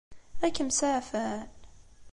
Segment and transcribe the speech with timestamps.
[0.45, 1.41] Ad kem-saɛfen?